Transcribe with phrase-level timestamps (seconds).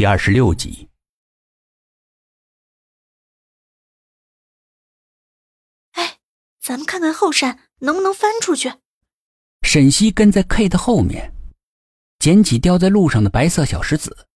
[0.00, 0.88] 第二十六集。
[5.90, 6.18] 哎，
[6.58, 8.72] 咱们看看后山能不能翻出去。
[9.60, 11.34] 沈西跟在 K 的后面，
[12.18, 14.26] 捡起掉在路上的白色小石子。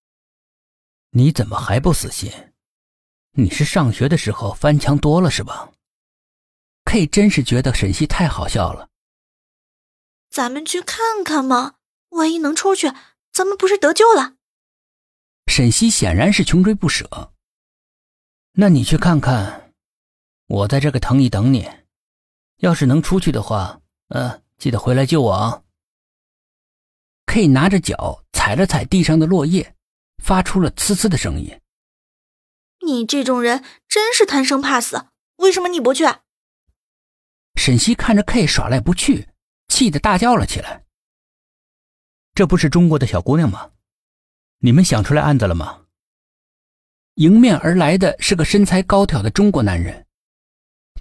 [1.12, 2.30] 你怎么还不死心？
[3.30, 5.72] 你是上学的时候翻墙多了是吧
[6.84, 8.90] ？K 真是觉得沈西太好笑了。
[10.28, 11.76] 咱们去看看嘛，
[12.10, 12.92] 万一能出去，
[13.32, 14.33] 咱们不是得救了？
[15.57, 17.32] 沈西显然是穷追不舍。
[18.54, 19.72] 那你去看看，
[20.49, 21.71] 我在这个藤椅等你。
[22.57, 25.62] 要是能出去的话，呃，记得回来救我啊。
[27.26, 29.76] K 拿着脚踩了踩地上的落叶，
[30.21, 31.61] 发出了呲呲的声音。
[32.84, 36.03] 你这种人真是贪生怕死，为什么你不去？
[37.55, 39.28] 沈西看着 K 耍赖不去，
[39.69, 40.84] 气得大叫了起来。
[42.34, 43.70] 这不是中国的小姑娘吗？
[44.64, 45.83] 你们想出来案子了吗？
[47.17, 50.06] 迎面而来的是个身材高挑的中国男人，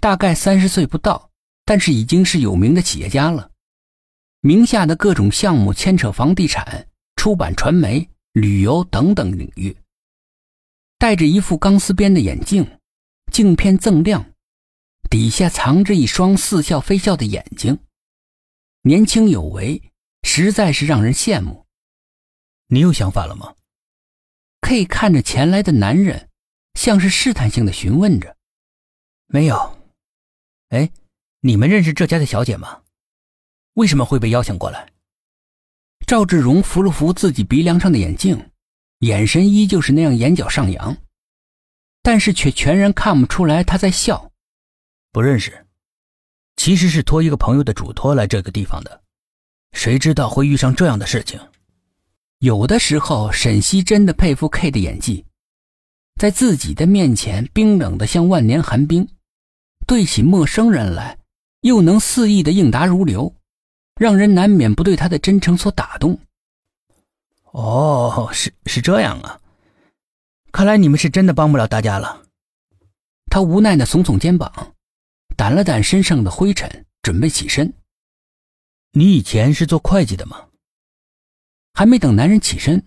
[0.02, 1.30] 大概三十岁不到，
[1.64, 3.50] 但是已经是有名的企业家了，
[4.40, 9.74] 名下的各种项目牵扯房地产、出版、传媒、旅游等等领域。
[10.98, 12.70] 戴着一副钢丝边的眼镜，
[13.32, 14.26] 镜片锃亮，
[15.08, 17.78] 底下藏着一双似笑非笑的眼睛，
[18.82, 19.80] 年轻有为，
[20.22, 21.63] 实在是让人羡慕。
[22.66, 23.54] 你有想法了吗
[24.60, 26.28] ？K 看着前来的男人，
[26.74, 28.36] 像是试探性的询问着。
[29.26, 29.78] 没有。
[30.70, 30.90] 哎，
[31.40, 32.82] 你们认识这家的小姐吗？
[33.74, 34.88] 为什么会被邀请过来？
[36.06, 38.50] 赵志荣扶了扶自己鼻梁上的眼镜，
[39.00, 40.96] 眼神依旧是那样眼角上扬，
[42.02, 44.30] 但是却全然看不出来他在笑。
[45.12, 45.66] 不认识，
[46.56, 49.02] 其实是托一个朋友的嘱托来这个地方的，
[49.72, 51.40] 谁知道会遇上这样的事情。
[52.44, 55.24] 有的时候，沈西真的佩服 K 的演技，
[56.20, 59.08] 在自己的面前冰冷的像万年寒冰，
[59.86, 61.16] 对起陌生人来
[61.62, 63.34] 又能肆意的应答如流，
[63.98, 66.18] 让人难免不对他的真诚所打动。
[67.52, 69.40] 哦，是是这样啊，
[70.52, 72.24] 看来你们是真的帮不了大家了。
[73.30, 74.74] 他无奈的耸耸肩膀，
[75.34, 77.72] 掸了掸身上的灰尘，准备起身。
[78.92, 80.44] 你以前是做会计的吗？
[81.74, 82.82] 还没等男人起身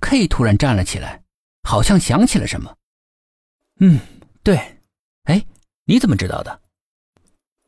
[0.00, 1.22] ，K 突然站了起来，
[1.62, 2.76] 好像想起了什么。
[3.78, 4.00] 嗯，
[4.42, 4.80] 对，
[5.22, 5.46] 哎，
[5.84, 6.60] 你怎么知道的？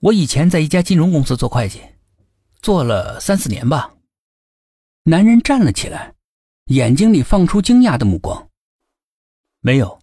[0.01, 1.81] 我以前在一家金融公司做会计，
[2.61, 3.95] 做了三四年吧。
[5.05, 6.15] 男人站了起来，
[6.67, 8.51] 眼睛里放出惊讶的目光。
[9.61, 10.01] 没有，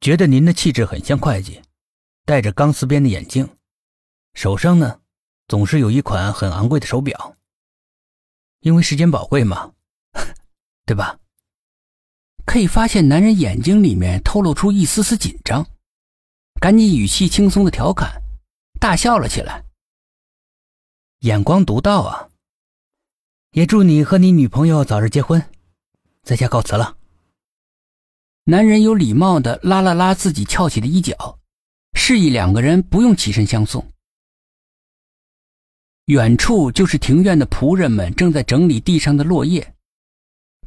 [0.00, 1.60] 觉得您的气质很像会计，
[2.24, 3.46] 戴着钢丝边的眼镜，
[4.32, 5.00] 手上呢，
[5.48, 7.36] 总是有一款很昂贵的手表。
[8.60, 9.72] 因为时间宝贵嘛，
[10.86, 11.18] 对吧？
[12.46, 15.66] 可以发现男人眼睛里面透露出一丝丝紧张，
[16.60, 18.20] 赶紧语气轻松的调侃，
[18.80, 19.64] 大笑了起来。
[21.20, 22.28] 眼光独到啊！
[23.52, 25.44] 也祝你和你女朋友早日结婚，
[26.22, 26.96] 在家告辞了。
[28.44, 31.38] 男人有礼貌的拉了拉自己翘起的衣角，
[31.94, 33.86] 示意两个人不用起身相送。
[36.10, 39.76] 远处就是庭院的仆人们正在整理地上的落叶。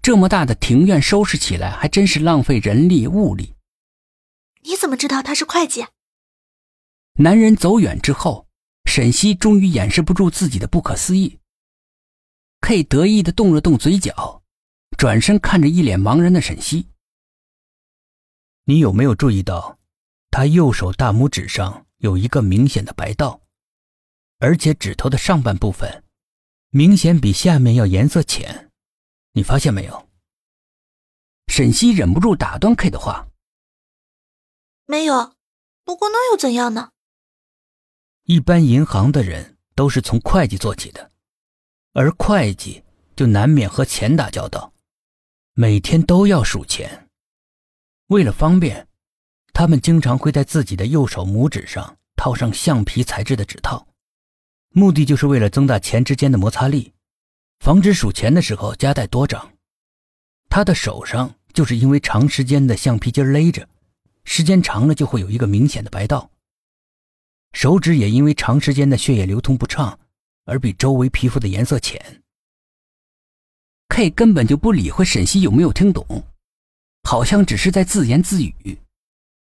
[0.01, 3.53] 这么大的庭院收拾起来还真是浪费人力物力。
[4.61, 5.85] 你怎么知道他是会计？
[7.15, 8.47] 男人走远之后，
[8.85, 11.39] 沈西终于掩饰不住自己的不可思议。
[12.61, 14.41] K 得意的动了动嘴角，
[14.97, 16.87] 转身看着一脸茫然的沈西
[18.63, 19.77] ：“你有没有注意到，
[20.31, 23.41] 他右手大拇指上有一个明显的白道？”
[24.43, 26.03] 而且指头的上半部分，
[26.69, 28.69] 明显比下面要颜色浅，
[29.31, 30.09] 你发现没有？
[31.47, 33.25] 沈西忍不住打断 K 的话
[34.85, 35.37] ：“没有，
[35.85, 36.91] 不过那又怎样呢？
[38.23, 41.09] 一般银行的人都是从会计做起的，
[41.93, 42.83] 而会计
[43.15, 44.73] 就难免和钱打交道，
[45.53, 47.07] 每天都要数钱。
[48.07, 48.89] 为了方便，
[49.53, 53.87] 他们经常会在自己的右手拇指上套上橡皮材质的指套。”
[54.75, 56.91] 目的就是为了增大钱之间的摩擦力，
[57.59, 59.53] 防止数钱的时候夹带多张。
[60.49, 63.69] 他的手上就是因为长时间的橡皮筋勒着，
[64.25, 66.31] 时间长了就会有一个明显的白道。
[67.53, 69.99] 手指也因为长时间的血液流通不畅，
[70.45, 72.23] 而比周围皮肤的颜色浅。
[73.89, 76.23] K 根本就不理会沈西有没有听懂，
[77.03, 78.79] 好像只是在自言自语。